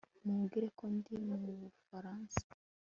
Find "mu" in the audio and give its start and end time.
1.25-1.35